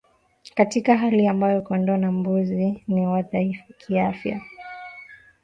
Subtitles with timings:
[0.55, 4.41] Katika hali ambapo kondoo na mbuzi ni wadhaifu kiafya